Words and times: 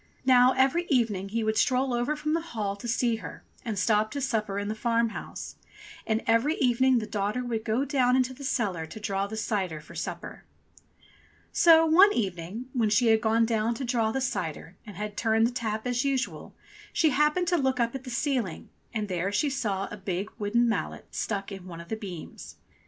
Now 0.25 0.53
every 0.53 0.87
evening 0.89 1.29
he 1.29 1.43
would 1.43 1.59
stroll 1.59 1.93
over 1.93 2.15
from 2.15 2.33
the 2.33 2.41
Hall 2.41 2.75
to 2.75 2.87
see 2.87 3.17
her 3.17 3.43
and 3.63 3.77
stop 3.77 4.09
to 4.09 4.19
supper 4.19 4.57
in 4.57 4.67
the 4.67 4.73
farm 4.73 5.09
house, 5.09 5.57
and 6.07 6.23
every 6.25 6.55
evening 6.55 6.97
the 6.97 7.05
daughter 7.05 7.43
would 7.45 7.63
go 7.63 7.85
down 7.85 8.15
into 8.15 8.33
the 8.33 8.43
cellar 8.43 8.87
to 8.87 8.99
draw 8.99 9.27
the 9.27 9.37
cider 9.37 9.79
for 9.79 9.93
supper. 9.93 10.43
So 11.51 11.85
one 11.85 12.11
evening 12.15 12.65
when 12.73 12.89
she 12.89 13.09
had 13.09 13.21
gone 13.21 13.45
down 13.45 13.75
to 13.75 13.85
draw 13.85 14.11
the 14.11 14.21
cider 14.21 14.75
and 14.87 14.95
had 14.97 15.15
turned 15.15 15.45
the 15.45 15.51
tap 15.51 15.85
as 15.85 16.03
usual, 16.03 16.55
she 16.91 17.11
happened 17.11 17.47
to 17.49 17.57
look 17.57 17.79
up 17.79 17.93
at 17.93 18.03
the 18.03 18.09
ceiling, 18.09 18.69
and 18.95 19.07
there 19.07 19.31
she 19.31 19.51
saw 19.51 19.87
a 19.91 19.97
big 19.97 20.31
wooden 20.39 20.67
mallet 20.67 21.09
stuck 21.13 21.51
in 21.51 21.67
one 21.67 21.79
of 21.79 21.89
the 21.89 21.95
beams. 21.95 22.55